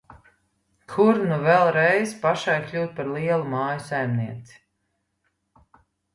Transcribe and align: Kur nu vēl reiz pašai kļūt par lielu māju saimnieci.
Kur 0.93 1.19
nu 1.31 1.37
vēl 1.43 1.65
reiz 1.75 2.15
pašai 2.23 2.57
kļūt 2.71 2.97
par 3.01 3.13
lielu 3.19 3.47
māju 3.53 3.85
saimnieci. 3.93 4.59